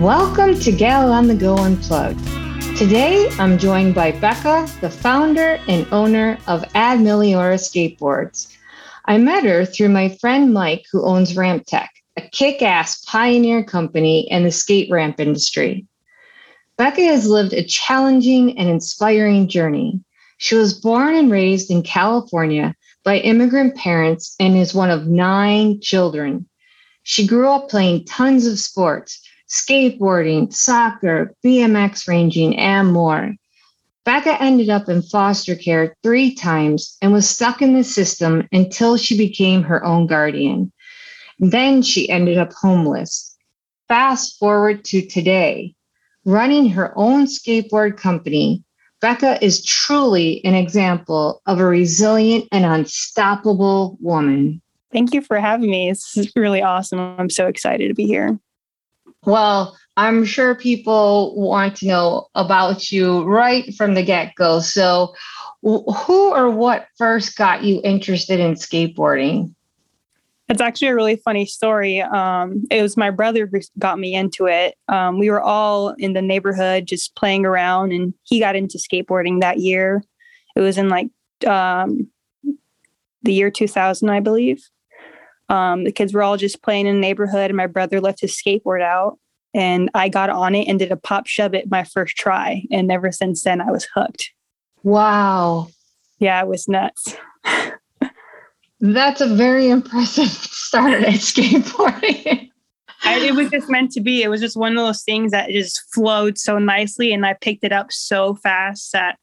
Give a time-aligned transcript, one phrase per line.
[0.00, 2.22] Welcome to Gal on the Go Unplugged.
[2.76, 8.54] Today, I'm joined by Becca, the founder and owner of Ad Meliora Skateboards.
[9.06, 13.64] I met her through my friend Mike, who owns Ramp Tech, a kick ass pioneer
[13.64, 15.86] company in the skate ramp industry.
[16.76, 19.98] Becca has lived a challenging and inspiring journey.
[20.36, 25.80] She was born and raised in California by immigrant parents and is one of nine
[25.80, 26.46] children.
[27.02, 33.34] She grew up playing tons of sports, skateboarding, soccer, BMX ranging, and more.
[34.04, 38.96] Becca ended up in foster care three times and was stuck in the system until
[38.96, 40.72] she became her own guardian.
[41.38, 43.36] Then she ended up homeless.
[43.88, 45.74] Fast forward to today,
[46.24, 48.62] running her own skateboard company,
[49.00, 54.62] Becca is truly an example of a resilient and unstoppable woman.
[54.92, 55.90] Thank you for having me.
[55.90, 56.98] It's really awesome.
[56.98, 58.38] I'm so excited to be here.
[59.26, 64.60] Well, I'm sure people want to know about you right from the get go.
[64.60, 65.14] So,
[65.62, 69.54] who or what first got you interested in skateboarding?
[70.48, 72.00] It's actually a really funny story.
[72.00, 74.76] Um, it was my brother who got me into it.
[74.88, 79.40] Um, we were all in the neighborhood just playing around, and he got into skateboarding
[79.40, 80.04] that year.
[80.54, 81.08] It was in like
[81.44, 82.08] um,
[83.22, 84.62] the year 2000, I believe.
[85.48, 88.34] Um, the kids were all just playing in the neighborhood, and my brother left his
[88.36, 89.18] skateboard out,
[89.54, 92.64] and I got on it and did a pop shove it my first try.
[92.70, 94.32] And ever since then, I was hooked.
[94.82, 95.68] Wow.
[96.18, 97.16] Yeah, it was nuts.
[98.80, 102.50] That's a very impressive start at skateboarding.
[103.02, 104.22] I, it was just meant to be.
[104.22, 107.64] It was just one of those things that just flowed so nicely, and I picked
[107.64, 109.18] it up so fast that,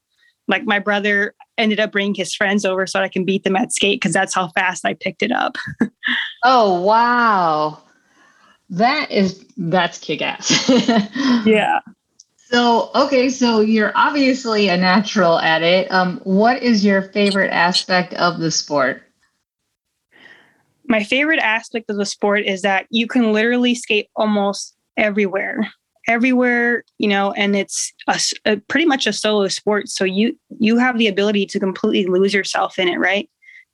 [0.48, 3.72] like, my brother ended up bringing his friends over so I can beat them at
[3.72, 5.56] skate because that's how fast I picked it up.
[6.44, 7.80] oh wow,
[8.70, 10.68] that is that's kick ass.
[11.46, 11.80] yeah.
[12.50, 15.90] So okay, so you're obviously a natural at it.
[15.90, 19.04] Um, what is your favorite aspect of the sport?
[20.86, 25.70] my favorite aspect of the sport is that you can literally skate almost everywhere
[26.08, 30.76] everywhere you know and it's a, a, pretty much a solo sport so you you
[30.76, 33.28] have the ability to completely lose yourself in it right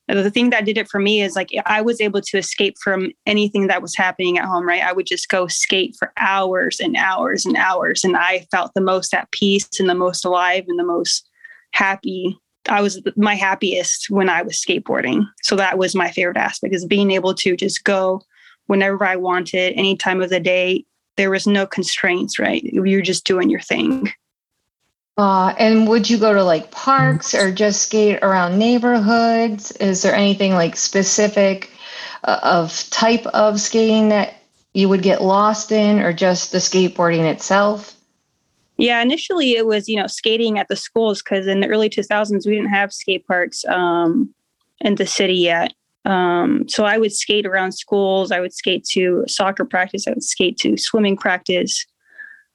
[0.09, 3.11] the thing that did it for me is like i was able to escape from
[3.27, 6.97] anything that was happening at home right i would just go skate for hours and
[6.97, 10.79] hours and hours and i felt the most at peace and the most alive and
[10.79, 11.29] the most
[11.73, 12.37] happy
[12.69, 15.25] I was my happiest when I was skateboarding.
[15.43, 18.23] So that was my favorite aspect is being able to just go
[18.67, 20.85] whenever I wanted, any time of the day.
[21.21, 22.65] There was no constraints, right?
[22.65, 24.11] You're just doing your thing.
[25.19, 29.71] Uh, and would you go to like parks or just skate around neighborhoods?
[29.73, 31.73] Is there anything like specific
[32.25, 34.33] uh, of type of skating that
[34.73, 37.95] you would get lost in or just the skateboarding itself?
[38.79, 42.47] Yeah, initially it was, you know, skating at the schools because in the early 2000s,
[42.47, 44.35] we didn't have skate parks um,
[44.81, 45.75] in the city yet.
[46.05, 48.33] Um, so I would skate around schools.
[48.33, 50.07] I would skate to soccer practice.
[50.07, 51.85] I would skate to swimming practice,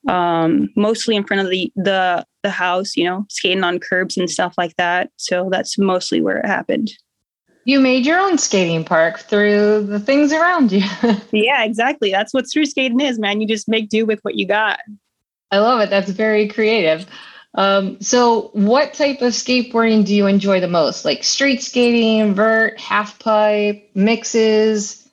[0.09, 4.29] um, mostly in front of the, the, the house, you know, skating on curbs and
[4.29, 5.11] stuff like that.
[5.17, 6.91] So that's mostly where it happened.
[7.67, 10.83] You made your own skating park through the things around you.
[11.31, 12.11] yeah, exactly.
[12.11, 13.41] That's what through skating is, man.
[13.41, 14.79] You just make do with what you got.
[15.51, 15.89] I love it.
[15.89, 17.07] That's very creative.
[17.55, 21.05] Um, so, what type of skateboarding do you enjoy the most?
[21.05, 25.07] Like street skating, vert, half pipe, mixes?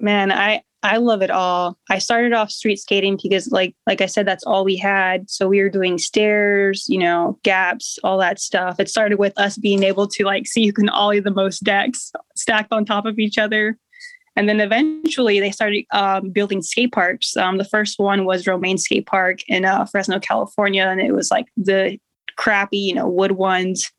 [0.00, 1.78] Man, I I love it all.
[1.88, 5.30] I started off street skating because, like like I said, that's all we had.
[5.30, 8.80] So we were doing stairs, you know, gaps, all that stuff.
[8.80, 12.10] It started with us being able to like see who can ollie the most decks
[12.34, 13.78] stacked on top of each other.
[14.36, 17.36] And then eventually they started um, building skate parks.
[17.36, 20.86] Um, the first one was Romaine Skate Park in uh, Fresno, California.
[20.86, 21.98] And it was like the
[22.36, 23.92] crappy, you know, wood ones.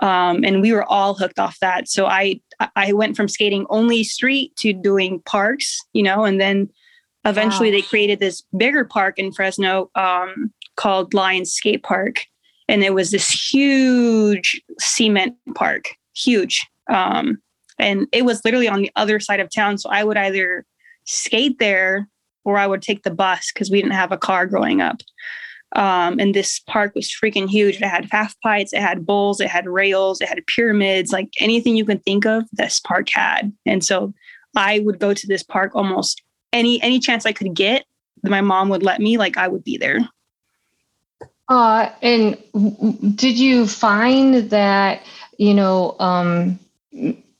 [0.00, 1.88] Um, and we were all hooked off that.
[1.88, 2.40] So I
[2.74, 6.70] I went from skating only street to doing parks, you know, and then
[7.24, 7.76] eventually wow.
[7.78, 12.26] they created this bigger park in Fresno um, called Lions Skate Park,
[12.68, 16.66] and it was this huge cement park, huge.
[16.88, 17.38] Um,
[17.78, 19.78] and it was literally on the other side of town.
[19.78, 20.64] So I would either
[21.04, 22.08] skate there
[22.44, 25.00] or I would take the bus because we didn't have a car growing up.
[25.74, 27.76] Um, and this park was freaking huge.
[27.76, 31.76] It had half pipes, it had bowls, it had rails, it had pyramids, like anything
[31.76, 33.52] you can think of, this park had.
[33.66, 34.14] And so
[34.54, 37.84] I would go to this park almost any any chance I could get.
[38.22, 39.98] My mom would let me, like I would be there.
[41.48, 42.36] Uh, and
[43.16, 45.02] did you find that
[45.38, 46.58] you know um,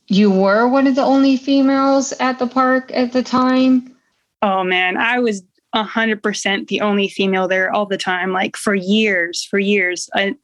[0.07, 3.95] you were one of the only females at the park at the time?
[4.41, 5.43] Oh man, I was
[5.73, 10.09] a hundred percent the only female there all the time, like for years, for years.
[10.13, 10.35] I,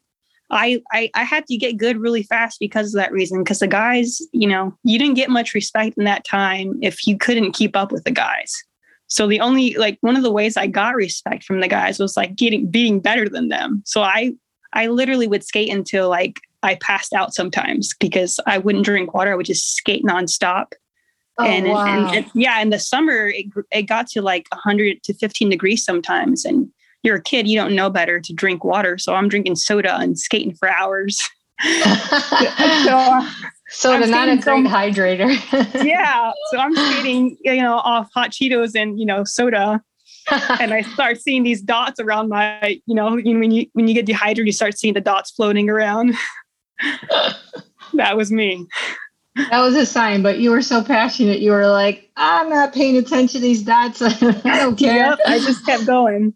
[0.52, 3.44] I, I, I had to get good really fast because of that reason.
[3.44, 7.18] Because the guys, you know, you didn't get much respect in that time if you
[7.18, 8.54] couldn't keep up with the guys.
[9.08, 12.18] So the only like one of the ways I got respect from the guys was
[12.18, 13.82] like getting being better than them.
[13.86, 14.34] So I
[14.74, 19.34] I literally would skate until like I passed out sometimes because I wouldn't drink water.
[19.34, 20.74] I would just skate nonstop.
[21.38, 21.86] Oh, and, wow.
[21.86, 25.84] and, and, yeah, in the summer it, it got to like 100 to 15 degrees
[25.84, 26.46] sometimes.
[26.46, 26.70] And
[27.02, 28.98] you're a kid, you don't know better to drink water.
[28.98, 31.22] So I'm drinking soda and skating for hours.
[31.62, 33.28] so,
[33.70, 35.84] soda, not a great some, hydrator.
[35.84, 36.32] yeah.
[36.52, 39.82] So I'm skating, you know, off hot Cheetos and, you know, soda.
[40.62, 44.06] and I start seeing these dots around my, you know, when you when you get
[44.06, 46.16] dehydrated, you start seeing the dots floating around.
[47.94, 48.68] that was me.
[49.36, 51.40] That was a sign, but you were so passionate.
[51.40, 54.02] You were like, I'm not paying attention to these dots.
[54.02, 54.12] I
[54.60, 55.08] don't care.
[55.08, 56.34] Yep, I just kept going.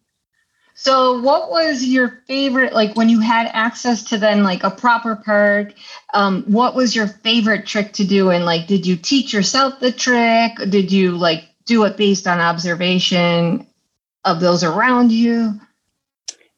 [0.79, 5.15] So, what was your favorite, like when you had access to then like a proper
[5.15, 5.73] park?
[6.13, 8.29] Um, what was your favorite trick to do?
[8.29, 10.53] And like, did you teach yourself the trick?
[10.69, 13.65] Did you like do it based on observation
[14.23, 15.59] of those around you?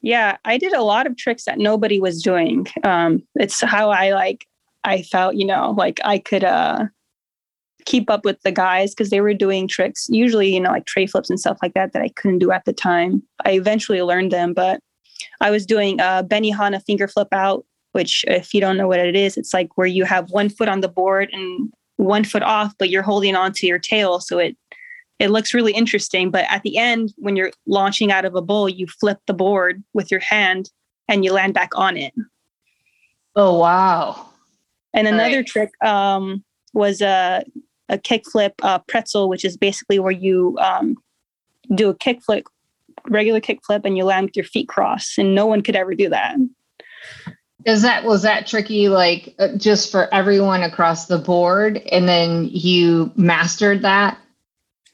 [0.02, 2.68] Yeah, I did a lot of tricks that nobody was doing.
[2.84, 4.46] Um, it's how I like
[4.84, 6.86] I felt, you know, like I could uh
[7.86, 11.06] keep up with the guys because they were doing tricks, usually, you know, like tray
[11.06, 13.24] flips and stuff like that that I couldn't do at the time.
[13.46, 14.80] I eventually learned them, but
[15.42, 19.16] I was doing a Benihana finger flip out, which if you don't know what it
[19.16, 22.74] is, it's like where you have one foot on the board and one foot off,
[22.78, 24.20] but you're holding onto your tail.
[24.20, 24.56] So it
[25.20, 26.32] it looks really interesting.
[26.32, 29.84] But at the end, when you're launching out of a bowl, you flip the board
[29.94, 30.72] with your hand
[31.08, 32.14] and you land back on it.
[33.36, 34.28] Oh wow.
[34.94, 35.48] And another right.
[35.48, 36.44] trick um,
[36.74, 37.44] was a,
[37.90, 40.96] a kickflip uh, pretzel, which is basically where you um,
[41.76, 42.44] do a kickflip,
[43.08, 46.10] regular kickflip, and you land with your feet crossed, and no one could ever do
[46.10, 46.38] that.
[47.66, 52.46] Is that was that tricky like uh, just for everyone across the board and then
[52.46, 54.18] you mastered that?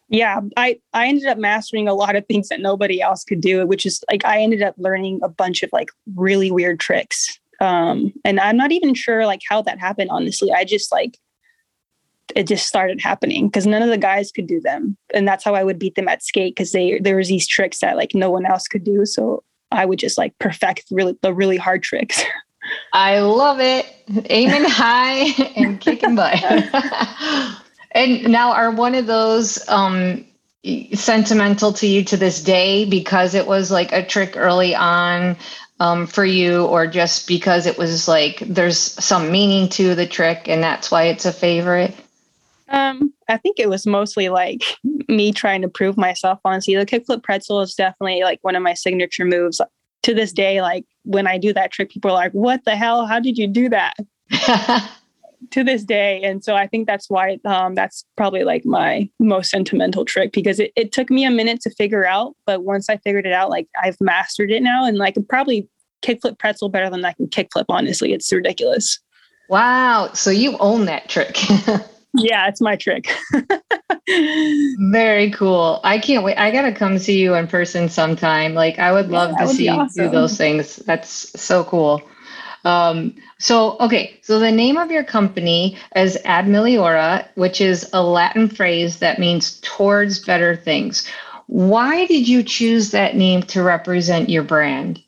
[0.09, 3.65] Yeah, I I ended up mastering a lot of things that nobody else could do,
[3.65, 7.39] which is like I ended up learning a bunch of like really weird tricks.
[7.61, 10.51] Um and i'm not even sure like how that happened honestly.
[10.51, 11.17] I just like
[12.35, 14.97] it just started happening because none of the guys could do them.
[15.13, 17.79] And that's how i would beat them at skate because they there was these tricks
[17.79, 19.05] that like no one else could do.
[19.05, 22.21] So i would just like perfect really the really hard tricks.
[22.93, 23.85] I love it.
[24.29, 26.33] Aiming high and kicking butt
[27.95, 30.23] and now are one of those um
[30.93, 35.37] sentimental to you to this day because it was like a trick early on
[35.79, 40.47] um, for you, or just because it was like there's some meaning to the trick
[40.47, 41.93] and that's why it's a favorite?
[42.69, 44.63] Um, I think it was mostly like
[45.07, 46.39] me trying to prove myself.
[46.45, 49.61] Honestly, the kickflip pretzel is definitely like one of my signature moves.
[50.03, 53.07] To this day, like when I do that trick, people are like, "What the hell?
[53.07, 53.95] How did you do that?"
[55.51, 59.49] to this day, and so I think that's why um, that's probably like my most
[59.49, 62.97] sentimental trick because it, it took me a minute to figure out, but once I
[62.97, 65.67] figured it out, like I've mastered it now, and like probably
[66.05, 67.65] kickflip pretzel better than I can kickflip.
[67.69, 68.99] Honestly, it's ridiculous.
[69.49, 70.11] Wow.
[70.13, 71.37] So you own that trick.
[72.13, 73.13] yeah, it's my trick.
[74.79, 75.79] Very cool.
[75.83, 76.37] I can't wait.
[76.37, 78.53] I got to come see you in person sometime.
[78.53, 80.03] Like, I would love yeah, to see awesome.
[80.03, 80.77] you do those things.
[80.77, 82.01] That's so cool.
[82.65, 88.03] Um, so, okay, so the name of your company is Ad Meliora, which is a
[88.03, 91.07] Latin phrase that means towards better things.
[91.47, 94.99] Why did you choose that name to represent your brand?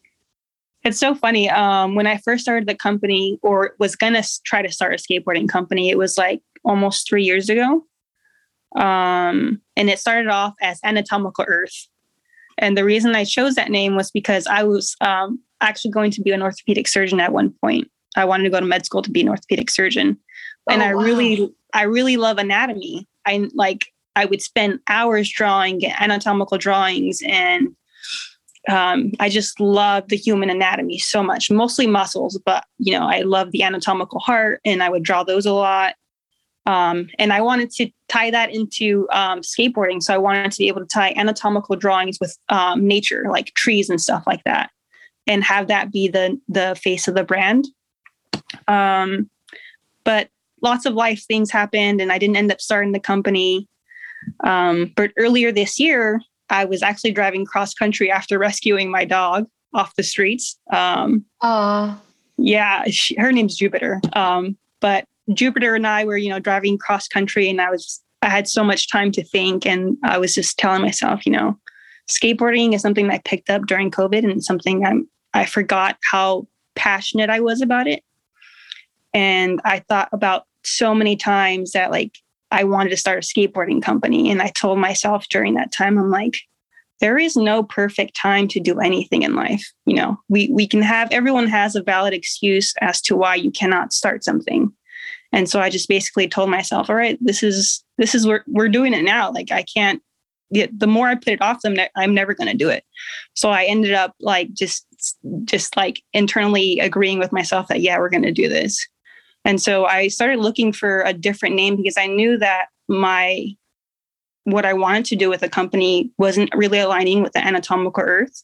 [0.83, 1.49] It's so funny.
[1.49, 4.97] Um, when I first started the company or was going to try to start a
[4.97, 7.83] skateboarding company, it was like almost three years ago.
[8.75, 11.87] Um, and it started off as Anatomical Earth.
[12.59, 16.21] And the reason I chose that name was because I was um, actually going to
[16.21, 17.89] be an orthopedic surgeon at one point.
[18.15, 20.17] I wanted to go to med school to be an orthopedic surgeon.
[20.69, 21.01] Oh, and I wow.
[21.01, 23.07] really, I really love anatomy.
[23.25, 27.75] I like, I would spend hours drawing anatomical drawings and
[28.69, 33.21] um, I just love the human anatomy so much, mostly muscles, but you know, I
[33.21, 35.95] love the anatomical heart and I would draw those a lot.
[36.65, 40.03] Um, and I wanted to tie that into um, skateboarding.
[40.03, 43.89] So I wanted to be able to tie anatomical drawings with um, nature, like trees
[43.89, 44.69] and stuff like that,
[45.27, 47.67] and have that be the the face of the brand.
[48.67, 49.29] Um,
[50.03, 50.29] but
[50.61, 53.67] lots of life things happened, and I didn't end up starting the company.
[54.43, 59.47] Um, but earlier this year, I was actually driving cross country after rescuing my dog
[59.73, 60.57] off the streets.
[60.71, 61.97] Um, Aww.
[62.37, 63.99] Yeah, she, her name's Jupiter.
[64.13, 68.29] Um, but Jupiter and I were, you know, driving cross country, and I was I
[68.29, 71.57] had so much time to think, and I was just telling myself, you know,
[72.09, 77.29] skateboarding is something I picked up during COVID and something I'm I forgot how passionate
[77.29, 78.03] I was about it.
[79.13, 82.17] And I thought about so many times that like
[82.51, 84.31] I wanted to start a skateboarding company.
[84.31, 86.39] And I told myself during that time, I'm like,
[86.99, 89.63] there is no perfect time to do anything in life.
[89.85, 93.51] You know, we we can have everyone has a valid excuse as to why you
[93.51, 94.71] cannot start something.
[95.31, 98.69] And so I just basically told myself, all right, this is this is where we're
[98.69, 99.31] doing it now.
[99.31, 100.01] Like I can't
[100.51, 102.83] the more I put it off them, I'm never going to do it.
[103.33, 104.85] So I ended up like just,
[105.45, 108.85] just like internally agreeing with myself that, yeah, we're going to do this.
[109.45, 113.47] And so I started looking for a different name because I knew that my,
[114.43, 118.43] what I wanted to do with the company wasn't really aligning with the anatomical earth.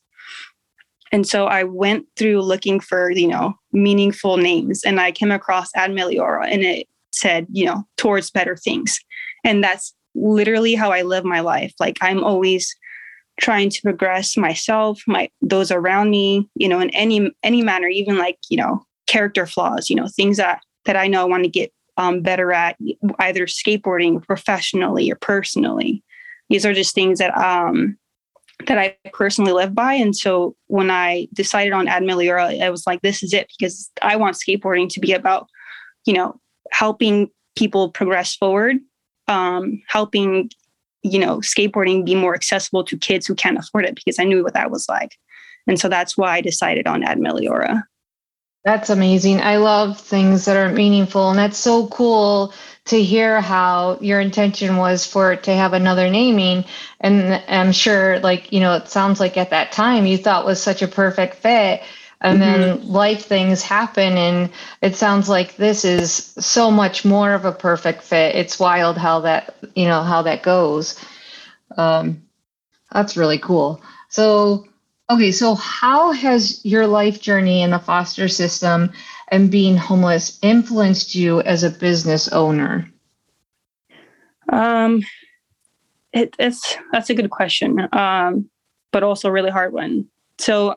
[1.11, 5.69] And so I went through looking for, you know, meaningful names and I came across
[5.75, 8.99] Ad Meliora and it said, you know, towards better things.
[9.43, 11.73] And that's literally how I live my life.
[11.79, 12.75] Like I'm always
[13.39, 18.17] trying to progress myself, my those around me, you know, in any any manner, even
[18.17, 21.49] like, you know, character flaws, you know, things that that I know I want to
[21.49, 22.77] get um, better at
[23.19, 26.03] either skateboarding professionally or personally.
[26.49, 27.97] These are just things that um
[28.67, 29.93] that I personally live by.
[29.93, 34.15] And so when I decided on Admeliora, I was like, this is it because I
[34.15, 35.47] want skateboarding to be about,
[36.05, 36.39] you know,
[36.71, 38.77] helping people progress forward
[39.27, 40.49] um, helping
[41.03, 44.43] you know skateboarding be more accessible to kids who can't afford it because i knew
[44.43, 45.17] what that was like.
[45.65, 47.83] And so that's why i decided on ad meliora.
[48.65, 49.41] That's amazing.
[49.41, 52.53] I love things that are meaningful and that's so cool
[52.85, 56.65] to hear how your intention was for it to have another naming.
[57.01, 60.61] And i'm sure like you know it sounds like at that time you thought was
[60.61, 61.81] such a perfect fit
[62.23, 62.61] and mm-hmm.
[62.61, 64.49] then life things happen and
[64.81, 68.35] it sounds like this is so much more of a perfect fit.
[68.35, 70.99] It's wild how that you know how that goes.
[71.77, 72.23] Um,
[72.91, 73.81] that's really cool.
[74.09, 74.65] So
[75.09, 78.91] okay so how has your life journey in the foster system
[79.27, 82.89] and being homeless influenced you as a business owner?
[84.49, 85.03] Um
[86.13, 88.49] it, it's that's a good question um
[88.93, 90.07] but also a really hard one.
[90.37, 90.75] So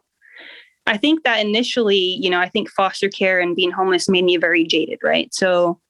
[0.86, 4.36] I think that initially, you know, I think foster care and being homeless made me
[4.36, 5.32] very jaded, right?
[5.34, 5.80] So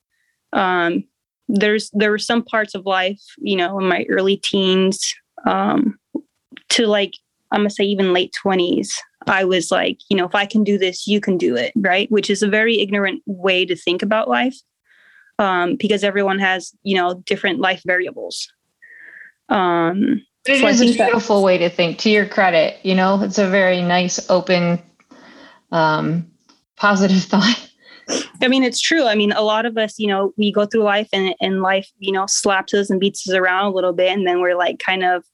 [0.53, 1.05] um,
[1.49, 5.15] there's there were some parts of life, you know, in my early teens
[5.47, 5.99] um,
[6.71, 7.15] to like
[7.53, 9.01] I'm gonna say even late twenties.
[9.27, 12.11] I was like, you know, if I can do this, you can do it, right?
[12.11, 14.57] Which is a very ignorant way to think about life,
[15.39, 18.53] um, because everyone has, you know, different life variables.
[19.49, 21.99] Um, it so is a beautiful way to think.
[21.99, 24.81] To your credit, you know, it's a very nice, open,
[25.73, 26.31] um,
[26.77, 27.71] positive thought.
[28.41, 29.05] I mean, it's true.
[29.05, 31.91] I mean, a lot of us, you know, we go through life and, and life,
[31.99, 34.13] you know, slaps us and beats us around a little bit.
[34.17, 35.25] And then we're like, kind of,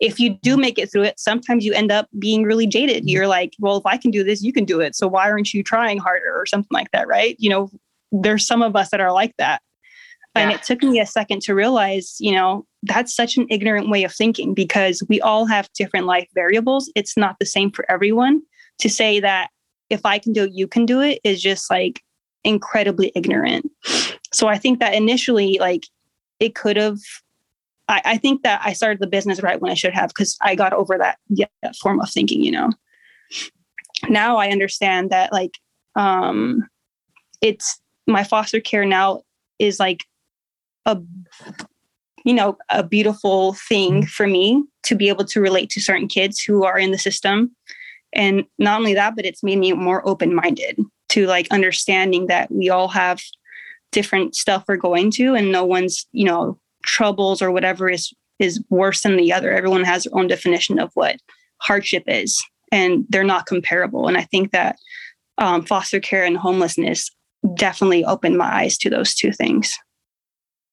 [0.00, 3.02] if you do make it through it, sometimes you end up being really jaded.
[3.02, 3.08] Mm-hmm.
[3.08, 4.94] You're like, well, if I can do this, you can do it.
[4.94, 7.08] So why aren't you trying harder or something like that?
[7.08, 7.36] Right.
[7.38, 7.70] You know,
[8.12, 9.62] there's some of us that are like that.
[10.34, 10.42] Yeah.
[10.42, 14.04] And it took me a second to realize, you know, that's such an ignorant way
[14.04, 16.90] of thinking because we all have different life variables.
[16.94, 18.42] It's not the same for everyone.
[18.80, 19.48] To say that
[19.88, 22.02] if I can do it, you can do it is just like
[22.44, 23.70] incredibly ignorant.
[24.32, 25.84] So I think that initially, like,
[26.40, 26.98] it could have.
[27.88, 30.54] I, I think that I started the business right when I should have because I
[30.54, 32.70] got over that, yeah, that form of thinking, you know.
[34.08, 35.52] Now I understand that, like,
[35.94, 36.68] um,
[37.40, 39.22] it's my foster care now
[39.58, 40.04] is like
[40.84, 40.98] a
[42.26, 44.08] you know a beautiful thing mm-hmm.
[44.08, 47.54] for me to be able to relate to certain kids who are in the system.
[48.12, 50.78] And not only that but it's made me more open-minded
[51.10, 53.20] to like understanding that we all have
[53.92, 58.62] different stuff we're going to and no one's you know troubles or whatever is is
[58.68, 59.52] worse than the other.
[59.52, 61.16] Everyone has their own definition of what
[61.62, 64.08] hardship is and they're not comparable.
[64.08, 64.76] And i think that
[65.38, 67.10] um, foster care and homelessness
[67.54, 69.76] definitely opened my eyes to those two things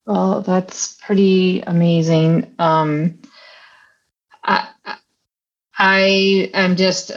[0.05, 2.55] well, that's pretty amazing.
[2.59, 3.21] Um,
[4.43, 4.69] I,
[5.77, 7.11] I am just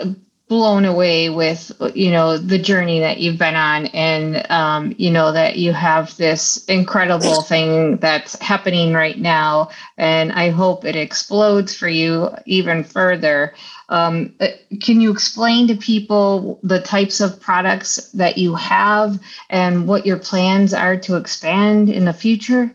[0.49, 5.33] blown away with you know the journey that you've been on and um, you know
[5.33, 9.71] that you have this incredible thing that's happening right now.
[9.97, 13.55] And i hope it explodes for you even further.
[13.89, 14.49] Um, uh,
[14.81, 20.19] can you explain to people the types of products that you have and what your
[20.19, 22.73] plans are to expand in the future?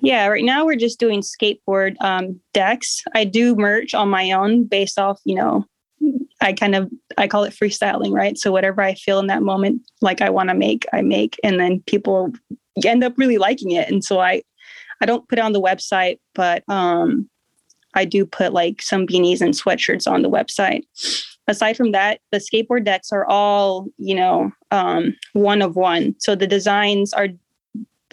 [0.00, 3.02] Yeah, right now we're just doing skateboard um, decks.
[3.14, 5.64] I do merch on my own based off, you know,
[6.40, 8.38] I kind of I call it freestyling, right?
[8.38, 11.58] So whatever I feel in that moment, like I want to make, I make, and
[11.58, 12.32] then people
[12.84, 13.90] end up really liking it.
[13.90, 14.42] And so I
[15.00, 17.28] I don't put it on the website, but um,
[17.94, 20.84] I do put like some beanies and sweatshirts on the website.
[21.46, 26.14] Aside from that, the skateboard decks are all, you know, um, one of one.
[26.18, 27.28] So the designs are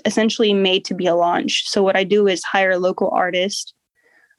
[0.05, 1.63] essentially made to be a launch.
[1.67, 3.73] So what I do is hire local artist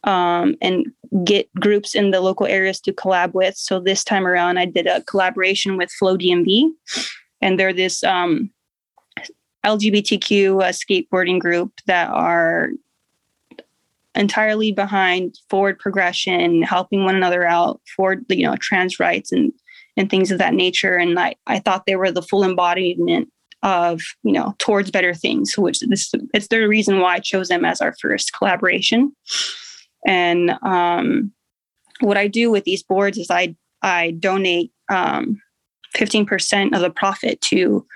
[0.07, 0.87] um, and
[1.25, 3.57] get groups in the local areas to collab with.
[3.57, 6.71] So this time around, I did a collaboration with Flow DMV,
[7.43, 8.51] and they're this um,
[9.65, 12.71] LGBTQ uh, skateboarding group that are
[14.15, 19.53] entirely behind forward progression, helping one another out for you know trans rights and
[19.97, 20.97] and things of that nature.
[20.97, 23.29] And I I thought they were the full embodiment
[23.63, 27.65] of you know towards better things, which this it's the reason why I chose them
[27.65, 29.13] as our first collaboration.
[30.07, 31.33] And um,
[32.01, 35.41] what I do with these boards is I I donate um,
[35.97, 37.87] 15% of the profit to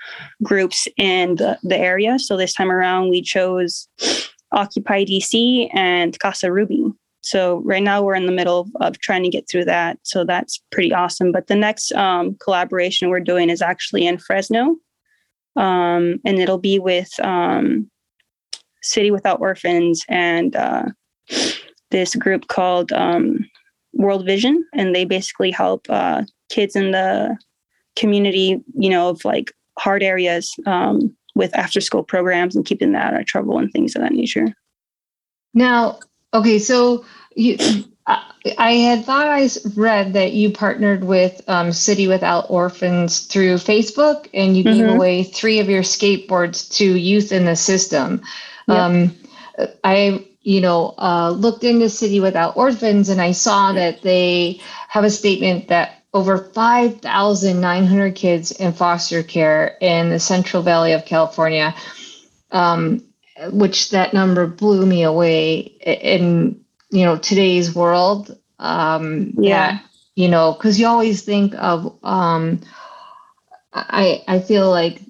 [0.43, 2.17] groups in the, the area.
[2.19, 3.87] So this time around, we chose
[4.51, 6.91] Occupy DC and Casa Ruby.
[7.21, 9.99] So right now we're in the middle of, trying to get through that.
[10.03, 11.31] So that's pretty awesome.
[11.31, 14.75] But the next um, collaboration we're doing is actually in Fresno.
[15.55, 17.89] Um, and it'll be with um,
[18.81, 20.85] City Without Orphans and uh,
[21.91, 23.45] this group called um,
[23.93, 24.65] World Vision.
[24.73, 27.37] And they basically help uh, kids in the
[27.95, 33.01] community, you know, of like hard areas um, with after school programs and keeping them
[33.01, 34.53] out of trouble and things of that nature.
[35.53, 35.99] Now,
[36.33, 37.05] okay, so
[37.35, 37.57] you,
[38.57, 44.27] I had thought I read that you partnered with um, City Without Orphans through Facebook
[44.33, 44.77] and you mm-hmm.
[44.77, 48.21] gave away three of your skateboards to youth in the system.
[48.67, 48.77] Yep.
[48.77, 49.15] Um,
[49.83, 55.03] I, you know, uh, looked into City Without Orphans and I saw that they have
[55.03, 61.73] a statement that over 5,900 kids in foster care in the Central Valley of California,
[62.51, 63.03] um,
[63.51, 68.37] which that number blew me away in you know today's world.
[68.59, 69.85] Um, yeah, that,
[70.15, 71.97] you know, because you always think of.
[72.03, 72.61] Um,
[73.73, 75.01] I I feel like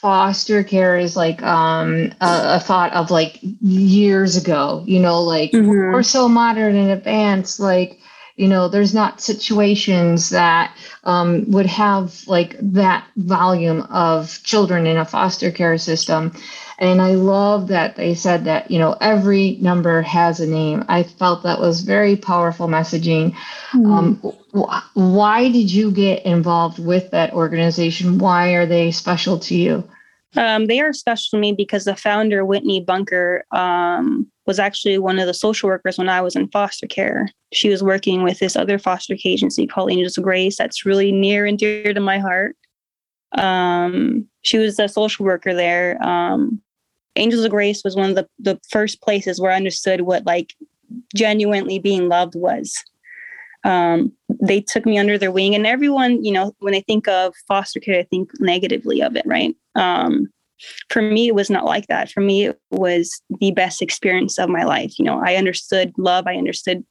[0.00, 4.84] foster care is like um, a, a, thought of like years ago.
[4.86, 5.68] You know, like mm-hmm.
[5.68, 7.98] we're so modern and advanced, like
[8.38, 10.74] you know there's not situations that
[11.04, 16.32] um, would have like that volume of children in a foster care system.
[16.80, 20.84] And i love that they said that you know every number has a name.
[20.88, 23.34] I felt that was very powerful messaging.
[23.74, 23.92] Mm.
[23.92, 24.16] um,
[24.54, 28.18] wh- why did you get involved with that organization?
[28.18, 29.84] Why are they special to you
[30.36, 35.18] um, they are special to me because the founder whitney bunker um, was actually one
[35.18, 37.28] of the social workers when I was in foster care.
[37.52, 41.12] She was working with this other foster care agency called Angels of Grace that's really
[41.12, 42.56] near and dear to my heart.
[43.32, 46.02] Um, she was a social worker there.
[46.02, 46.60] Um,
[47.16, 50.54] Angels of Grace was one of the, the first places where I understood what like
[51.14, 52.74] genuinely being loved was.
[53.64, 57.34] Um, they took me under their wing, and everyone, you know, when they think of
[57.48, 59.54] foster care, I think negatively of it, right?
[59.78, 60.28] Um,
[60.88, 62.10] for me it was not like that.
[62.10, 64.98] For me it was the best experience of my life.
[64.98, 66.26] You know i understood love.
[66.26, 66.84] I understood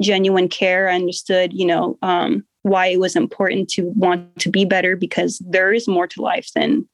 [0.00, 0.88] genuine care.
[0.88, 5.42] I understood you know um, why it was important to want to be better because
[5.46, 6.88] there is more to life than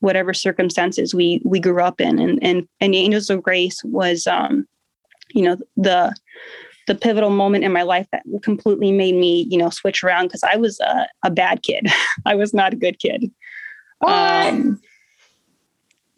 [0.00, 2.18] whatever circumstances we we grew up in.
[2.18, 4.66] And and, and the angels of grace was um
[5.30, 6.14] you know the
[6.88, 10.42] the pivotal moment in my life that completely made me you know switch around because
[10.42, 11.86] i was a, a bad kid.
[12.26, 13.30] I was not a good kid
[14.02, 14.80] um,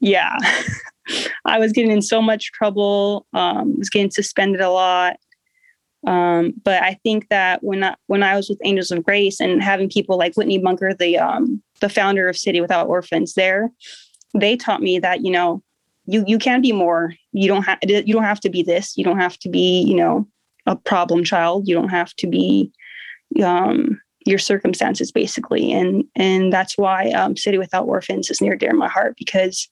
[0.01, 0.37] yeah,
[1.45, 3.27] I was getting in so much trouble.
[3.33, 5.17] Um, was getting suspended a lot.
[6.07, 9.63] Um, but I think that when I, when I was with Angels of Grace and
[9.63, 13.71] having people like Whitney Bunker, the um, the founder of City Without Orphans, there,
[14.35, 15.63] they taught me that you know
[16.07, 17.15] you you can be more.
[17.33, 18.97] You don't have you don't have to be this.
[18.97, 20.29] You don't have to be you know
[20.67, 21.69] a problem child.
[21.69, 22.71] You don't have to be
[23.43, 28.71] um, your circumstances basically, and and that's why um, City Without Orphans is near dear
[28.71, 29.69] to my heart because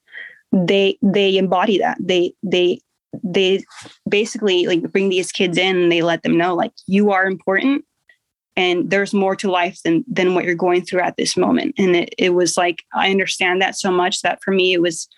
[0.53, 1.99] they they embody that.
[2.01, 2.81] They they
[3.23, 3.65] they
[4.09, 7.85] basically like bring these kids in and they let them know like you are important
[8.57, 11.75] and there's more to life than than what you're going through at this moment.
[11.79, 15.09] And it, it was like i understand that so much that for me it was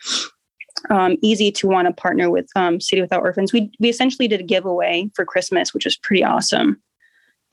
[0.90, 3.52] um, easy to want to partner with um, city without orphans.
[3.52, 6.80] We, we essentially did a giveaway for christmas which was pretty awesome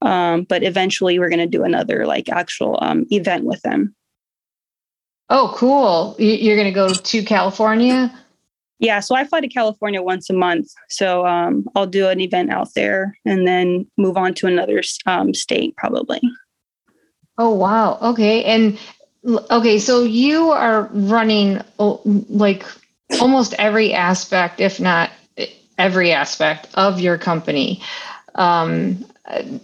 [0.02, 3.96] um, but eventually we're going to do another like actual um, event with them
[5.32, 6.18] Oh, cool.
[6.20, 8.14] You're going to go to California?
[8.80, 10.68] Yeah, so I fly to California once a month.
[10.90, 15.34] So um, I'll do an event out there and then move on to another um,
[15.34, 16.20] state probably.
[17.38, 17.98] Oh, wow.
[18.02, 18.44] Okay.
[18.44, 18.78] And
[19.50, 22.66] okay, so you are running like
[23.22, 25.12] almost every aspect, if not
[25.78, 27.82] every aspect of your company.
[28.36, 29.06] Um,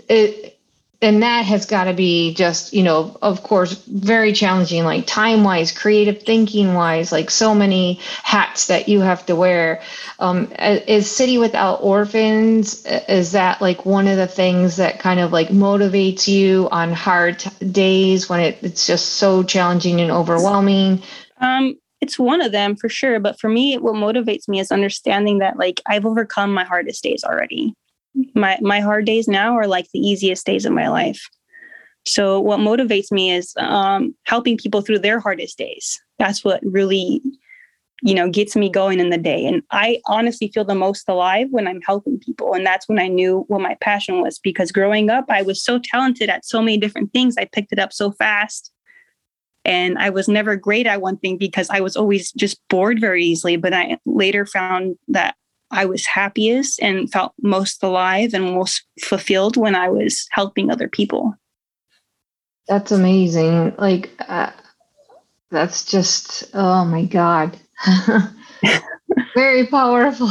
[0.09, 0.57] it,
[1.01, 5.43] and that has got to be just you know of course very challenging like time
[5.43, 9.81] wise creative thinking wise like so many hats that you have to wear.
[10.19, 15.31] Um, is city without orphans is that like one of the things that kind of
[15.31, 21.03] like motivates you on hard t- days when it, it's just so challenging and overwhelming?
[21.39, 25.39] Um it's one of them for sure but for me what motivates me is understanding
[25.39, 27.73] that like i've overcome my hardest days already
[28.35, 31.21] my my hard days now are like the easiest days of my life.
[32.05, 35.99] So what motivates me is um, helping people through their hardest days.
[36.19, 37.21] That's what really
[38.03, 39.45] you know gets me going in the day.
[39.45, 42.53] And i honestly feel the most alive when i'm helping people.
[42.53, 45.79] And that's when i knew what my passion was because growing up i was so
[45.79, 47.35] talented at so many different things.
[47.37, 48.71] I picked it up so fast.
[49.65, 53.23] And i was never great at one thing because i was always just bored very
[53.25, 53.57] easily.
[53.57, 55.35] But i later found that
[55.71, 60.87] I was happiest and felt most alive and most fulfilled when I was helping other
[60.87, 61.35] people.
[62.67, 63.75] That's amazing.
[63.77, 64.51] Like, uh,
[65.51, 67.57] that's just, oh my God.
[69.35, 70.29] Very powerful.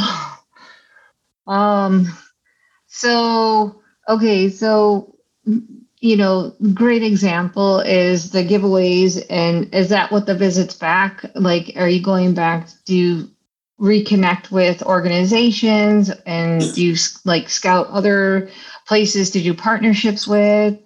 [1.47, 2.07] Um,
[2.89, 5.17] so, okay, so,
[6.01, 9.25] you know, great example is the giveaways.
[9.31, 11.25] And is that what the visits back?
[11.35, 13.31] Like, are you going back to
[13.81, 18.49] reconnect with organizations and do you like scout other
[18.87, 20.79] places to do partnerships with?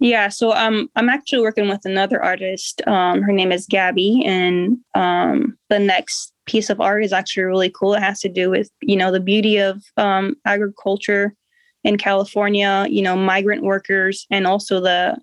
[0.00, 2.86] Yeah, so um, I'm actually working with another artist.
[2.86, 7.70] Um, her name is Gabby, and um, the next piece of art is actually really
[7.70, 7.94] cool.
[7.94, 11.34] It has to do with you know the beauty of um, agriculture
[11.82, 15.18] in California, you know, migrant workers, and also the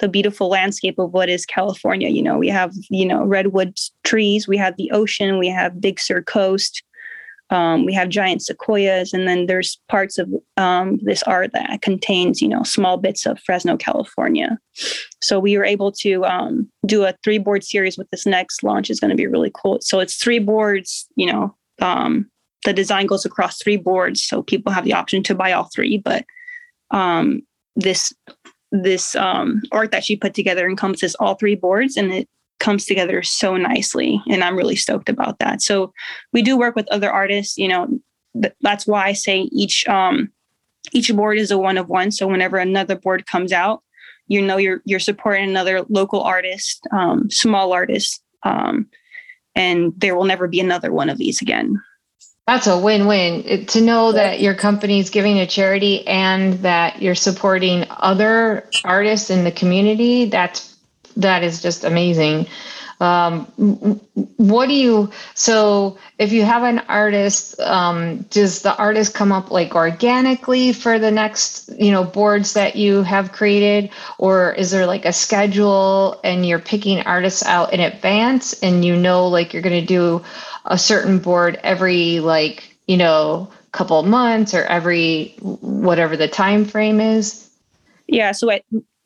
[0.00, 2.08] the beautiful landscape of what is California.
[2.08, 6.00] You know, we have, you know, redwood trees, we have the ocean, we have Big
[6.00, 6.82] Sur coast,
[7.50, 12.40] um, we have giant sequoias, and then there's parts of um, this art that contains,
[12.40, 14.58] you know, small bits of Fresno, California.
[15.20, 18.88] So we were able to um, do a three board series with this next launch
[18.88, 19.78] is going to be really cool.
[19.82, 22.30] So it's three boards, you know, um,
[22.64, 25.98] the design goes across three boards, so people have the option to buy all three,
[25.98, 26.24] but
[26.90, 27.42] um,
[27.74, 28.12] this
[28.72, 32.28] this um, art that she put together encompasses all three boards and it
[32.58, 35.62] comes together so nicely and i'm really stoked about that.
[35.62, 35.92] So
[36.32, 37.88] we do work with other artists you know
[38.40, 40.30] th- that's why i say each um
[40.92, 42.10] each board is a one of one.
[42.10, 43.82] So whenever another board comes out
[44.30, 48.88] you know you're you're supporting another local artist um, small artist um,
[49.54, 51.82] and there will never be another one of these again
[52.50, 57.14] that's a win-win to know that your company is giving to charity and that you're
[57.14, 60.24] supporting other artists in the community.
[60.24, 60.76] That's
[61.16, 62.48] that is just amazing.
[62.98, 63.44] Um,
[64.36, 69.50] what do you so if you have an artist um, does the artist come up
[69.50, 74.84] like organically for the next you know boards that you have created or is there
[74.84, 79.62] like a schedule and you're picking artists out in advance and you know like you're
[79.62, 80.22] going to do
[80.66, 87.00] a certain board every like you know couple months or every whatever the time frame
[87.00, 87.50] is
[88.08, 88.62] yeah so I,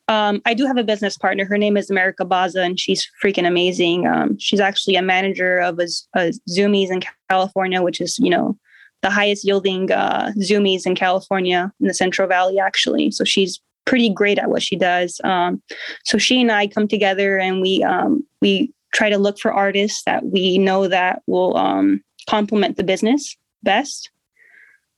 [0.07, 1.45] um, I do have a business partner.
[1.45, 4.05] Her name is America Baza, and she's freaking amazing.
[4.05, 8.55] Um, she's actually a manager of a, a Zumiez in California, which is, you know,
[9.01, 13.11] the highest yielding uh, Zumiez in California in the Central Valley, actually.
[13.11, 15.19] So she's pretty great at what she does.
[15.23, 15.61] Um,
[16.03, 20.03] so she and I come together and we um, we try to look for artists
[20.05, 24.09] that we know that will um, complement the business best.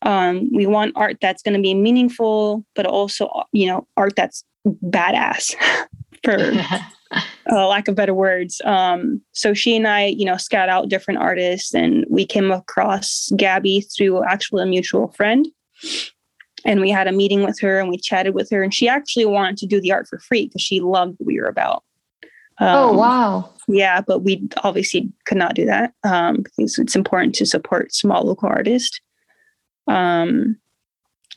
[0.04, 4.44] Um, we want art that's going to be meaningful, but also, you know, art that's
[4.68, 5.56] badass,
[6.24, 6.38] for
[7.52, 8.62] uh, lack of better words.
[8.64, 13.32] Um, so she and I, you know, scout out different artists, and we came across
[13.36, 15.48] Gabby through actually a mutual friend.
[16.66, 19.26] And we had a meeting with her, and we chatted with her, and she actually
[19.26, 21.84] wanted to do the art for free because she loved what we were about.
[22.60, 23.54] Oh, um, oh wow!
[23.68, 28.24] Yeah, but we obviously could not do that um, because it's important to support small
[28.24, 29.00] local artists.
[29.88, 30.58] Um,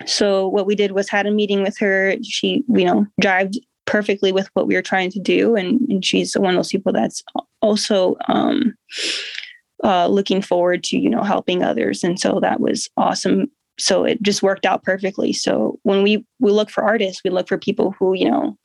[0.07, 2.15] so what we did was had a meeting with her.
[2.23, 3.57] She, you know, jived
[3.87, 6.93] perfectly with what we were trying to do, and, and she's one of those people
[6.93, 7.23] that's
[7.61, 8.75] also um,
[9.83, 13.51] uh, looking forward to you know helping others, and so that was awesome.
[13.79, 15.33] So it just worked out perfectly.
[15.33, 18.57] So when we we look for artists, we look for people who you know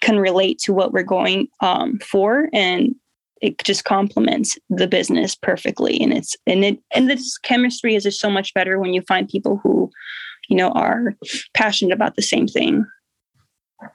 [0.00, 2.94] can relate to what we're going um, for and
[3.40, 8.20] it just complements the business perfectly and it's and it and this chemistry is just
[8.20, 9.90] so much better when you find people who
[10.48, 11.14] you know are
[11.54, 12.84] passionate about the same thing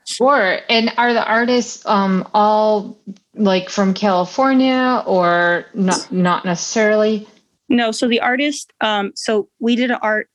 [0.06, 2.98] sure and are the artists um all
[3.34, 7.26] like from california or not not necessarily
[7.68, 10.28] No, so the artist, um, so we did an art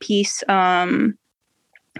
[0.00, 1.18] piece um,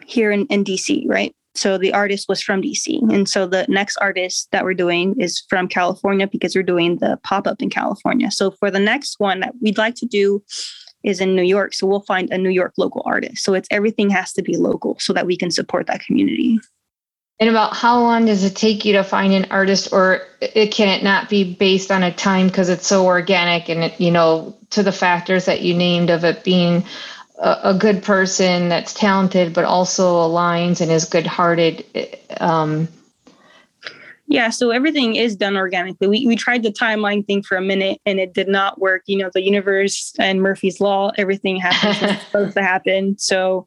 [0.06, 1.34] here in, in DC, right?
[1.54, 3.12] So the artist was from DC.
[3.12, 7.18] And so the next artist that we're doing is from California because we're doing the
[7.24, 8.30] pop up in California.
[8.30, 10.42] So for the next one that we'd like to do
[11.02, 11.74] is in New York.
[11.74, 13.42] So we'll find a New York local artist.
[13.42, 16.60] So it's everything has to be local so that we can support that community.
[17.40, 20.88] And about how long does it take you to find an artist, or it can
[20.88, 24.54] it not be based on a time because it's so organic and it, you know
[24.70, 26.84] to the factors that you named of it being
[27.40, 31.84] a, good person that's talented but also aligns and is good-hearted.
[32.38, 32.88] Um,
[34.26, 36.06] yeah, so everything is done organically.
[36.06, 39.02] We we tried the timeline thing for a minute and it did not work.
[39.06, 43.18] You know, the universe and Murphy's law, everything happens it's supposed to happen.
[43.18, 43.66] So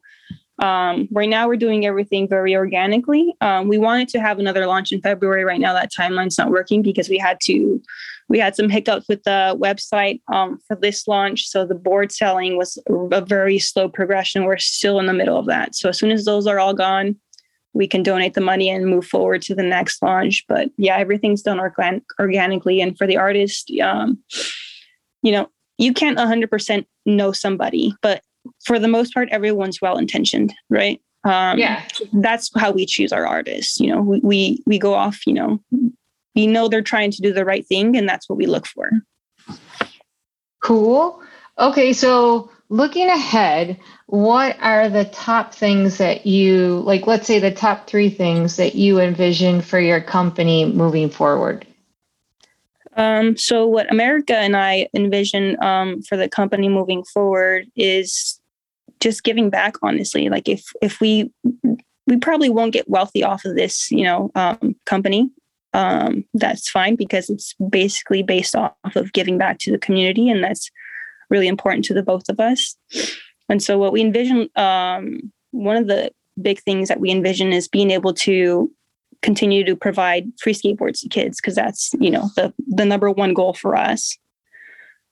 [0.60, 3.34] um, right now, we're doing everything very organically.
[3.40, 5.44] Um, we wanted to have another launch in February.
[5.44, 7.82] Right now, that timeline's not working because we had to,
[8.28, 11.46] we had some hiccups with the website um, for this launch.
[11.48, 14.44] So the board selling was a very slow progression.
[14.44, 15.74] We're still in the middle of that.
[15.74, 17.16] So as soon as those are all gone,
[17.74, 20.44] we can donate the money and move forward to the next launch.
[20.48, 22.80] But yeah, everything's done organ- organically.
[22.80, 24.18] And for the artist, um,
[25.22, 28.22] you know, you can't 100% know somebody, but
[28.64, 31.00] for the most part, everyone's well intentioned, right?
[31.24, 31.82] Um, yeah,
[32.12, 33.80] that's how we choose our artists.
[33.80, 35.26] You know, we, we we go off.
[35.26, 35.60] You know,
[36.34, 38.90] we know they're trying to do the right thing, and that's what we look for.
[40.62, 41.22] Cool.
[41.58, 47.06] Okay, so looking ahead, what are the top things that you like?
[47.06, 51.66] Let's say the top three things that you envision for your company moving forward.
[52.96, 58.40] Um, so what America and I envision um, for the company moving forward is
[59.00, 59.74] just giving back.
[59.82, 61.30] Honestly, like if if we
[62.06, 65.30] we probably won't get wealthy off of this, you know, um, company.
[65.74, 70.42] Um, that's fine because it's basically based off of giving back to the community, and
[70.42, 70.70] that's
[71.30, 72.76] really important to the both of us.
[73.48, 77.68] And so, what we envision, um, one of the big things that we envision is
[77.68, 78.70] being able to
[79.22, 83.32] continue to provide free skateboards to kids because that's you know the the number one
[83.32, 84.18] goal for us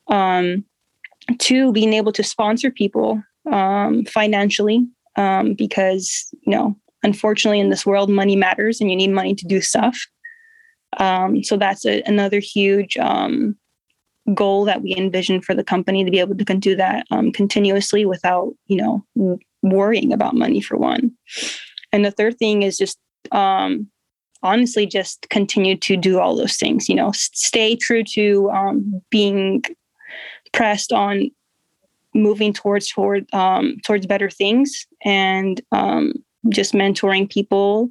[0.08, 0.64] um
[1.38, 7.86] two being able to sponsor people um financially um because you know unfortunately in this
[7.86, 9.98] world money matters and you need money to do stuff
[10.98, 13.56] um so that's a, another huge um
[14.34, 18.04] goal that we envision for the company to be able to do that um, continuously
[18.06, 21.12] without you know worrying about money for one.
[21.92, 22.98] And the third thing is just
[23.32, 23.88] um,
[24.42, 29.62] honestly just continue to do all those things you know stay true to um, being
[30.52, 31.30] pressed on
[32.14, 35.60] moving towards toward um, towards better things and
[36.48, 37.88] just mentoring people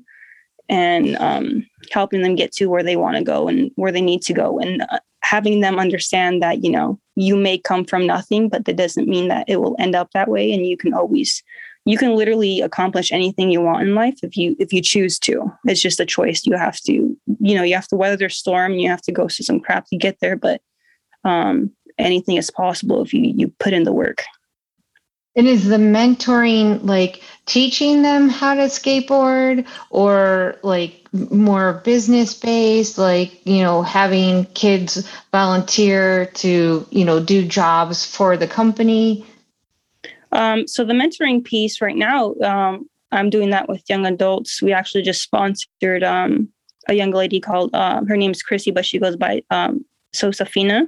[0.71, 4.21] and um, helping them get to where they want to go and where they need
[4.23, 4.57] to go.
[4.57, 8.77] And uh, having them understand that you know you may come from nothing but that
[8.77, 10.51] doesn't mean that it will end up that way.
[10.51, 11.43] And you can always
[11.85, 15.51] you can literally accomplish anything you want in life if you if you choose to.
[15.65, 16.45] It's just a choice.
[16.45, 19.27] You have to you know you have to weather the storm you have to go
[19.27, 20.61] through some crap to get there but
[21.23, 24.23] um anything is possible if you you put in the work
[25.35, 32.97] and is the mentoring like teaching them how to skateboard or like more business based
[32.97, 39.25] like you know having kids volunteer to you know do jobs for the company
[40.31, 44.61] um, so the mentoring piece right now, um, I'm doing that with young adults.
[44.61, 46.49] We actually just sponsored um,
[46.87, 50.87] a young lady called uh, her name's Chrissy, but she goes by um, Sosafina.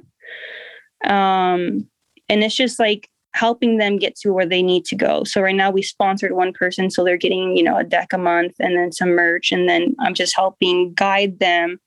[1.06, 1.88] Um,
[2.30, 5.24] and it's just like helping them get to where they need to go.
[5.24, 8.18] So right now we sponsored one person, so they're getting you know a deck a
[8.18, 11.80] month and then some merch, and then I'm just helping guide them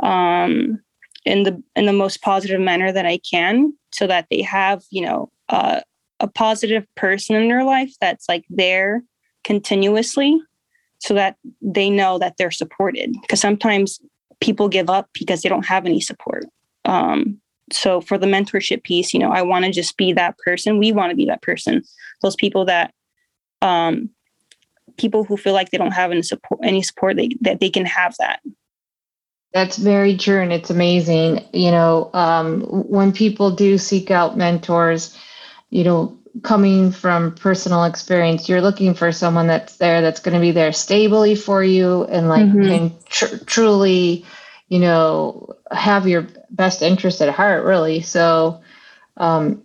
[0.00, 0.80] um,
[1.24, 5.02] in the in the most positive manner that I can, so that they have you
[5.02, 5.30] know.
[5.48, 5.80] Uh,
[6.22, 9.02] a positive person in their life that's like there
[9.44, 10.40] continuously
[11.00, 14.00] so that they know that they're supported because sometimes
[14.40, 16.44] people give up because they don't have any support
[16.84, 20.78] um, so for the mentorship piece you know i want to just be that person.
[20.78, 21.82] We want to be that person.
[22.22, 22.94] Those people that
[23.60, 24.10] um,
[24.96, 27.86] people who feel like they don't have any support any support they, that they can
[27.86, 28.40] have that.
[29.52, 35.16] That's very true and it's amazing you know um, when people do seek out mentors
[35.72, 40.40] you know, coming from personal experience, you're looking for someone that's there that's going to
[40.40, 42.62] be there stably for you and like mm-hmm.
[42.62, 44.24] can tr- truly,
[44.72, 48.00] you know, have your best interest at heart, really.
[48.00, 48.62] So,
[49.18, 49.62] um,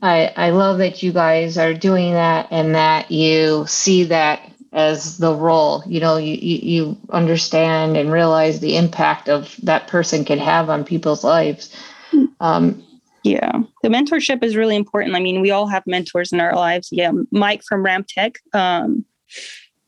[0.00, 4.40] I I love that you guys are doing that and that you see that
[4.72, 5.82] as the role.
[5.86, 10.84] You know, you you, understand and realize the impact of that person can have on
[10.84, 11.76] people's lives.
[12.40, 12.82] Um,
[13.24, 15.16] Yeah, the mentorship is really important.
[15.16, 16.88] I mean, we all have mentors in our lives.
[16.90, 18.38] Yeah, Mike from Ramp Tech.
[18.54, 19.04] Um,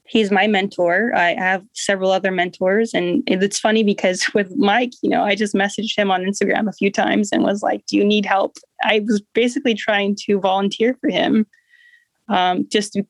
[0.08, 1.12] he's my mentor.
[1.14, 2.94] I have several other mentors.
[2.94, 6.72] And it's funny because with Mike, you know, I just messaged him on Instagram a
[6.72, 8.56] few times and was like, Do you need help?
[8.82, 11.46] I was basically trying to volunteer for him
[12.28, 13.06] um, just to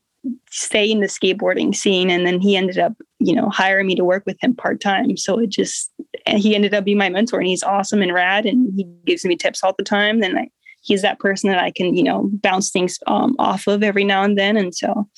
[0.51, 2.11] stay in the skateboarding scene.
[2.11, 5.17] And then he ended up, you know, hiring me to work with him part time.
[5.17, 5.93] So it just,
[6.27, 9.37] he ended up being my mentor and he's awesome and rad and he gives me
[9.37, 10.23] tips all the time.
[10.23, 10.51] And I,
[10.83, 14.23] he's that person that I can, you know, bounce things um, off of every now
[14.23, 14.57] and then.
[14.57, 15.09] And so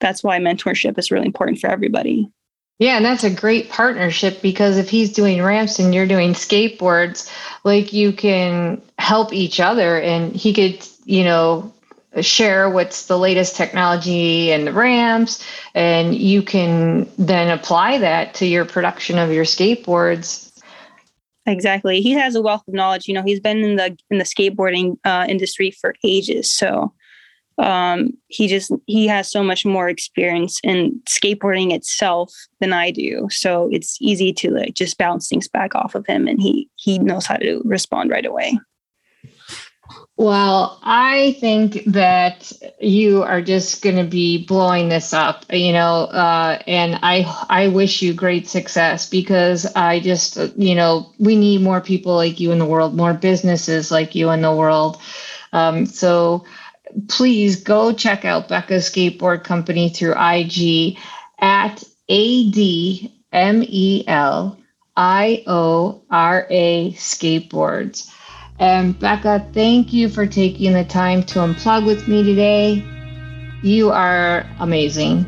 [0.00, 2.30] that's why mentorship is really important for everybody.
[2.78, 7.28] Yeah, and that's a great partnership because if he's doing ramps and you're doing skateboards,
[7.64, 11.72] like you can help each other and he could, you know,
[12.20, 18.46] share what's the latest technology and the ramps and you can then apply that to
[18.46, 20.50] your production of your skateboards.
[21.46, 22.00] Exactly.
[22.00, 23.08] He has a wealth of knowledge.
[23.08, 26.92] You know he's been in the in the skateboarding uh, industry for ages so
[27.58, 33.28] um, he just he has so much more experience in skateboarding itself than I do.
[33.30, 36.98] So it's easy to like just bounce things back off of him, and he he
[36.98, 38.58] knows how to respond right away.
[40.16, 46.06] Well, I think that you are just going to be blowing this up, you know,
[46.06, 51.62] uh, and I I wish you great success because I just, you know, we need
[51.62, 55.00] more people like you in the world, more businesses like you in the world.
[55.52, 56.44] Um, so
[57.08, 60.98] please go check out Becca's Skateboard Company through IG
[61.38, 64.58] at A D M E L
[64.96, 68.12] I O R A Skateboards.
[68.58, 72.84] And Becca, thank you for taking the time to unplug with me today.
[73.62, 75.26] You are amazing.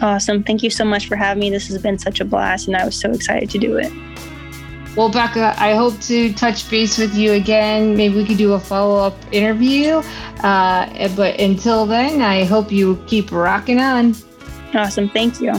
[0.00, 0.42] Awesome.
[0.44, 1.50] Thank you so much for having me.
[1.50, 3.92] This has been such a blast, and I was so excited to do it.
[4.98, 7.96] Well, Becca, I hope to touch base with you again.
[7.96, 10.02] Maybe we could do a follow up interview.
[10.42, 14.16] Uh, but until then, I hope you keep rocking on.
[14.74, 15.08] Awesome.
[15.08, 15.52] Thank you.